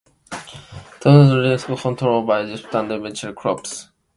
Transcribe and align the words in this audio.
Turbo 0.99 1.41
reestablished 1.43 1.83
control 1.83 2.23
over 2.23 2.43
Egypt 2.51 2.73
and 2.73 2.91
eventually 2.91 3.35
Cyprus. 3.35 3.89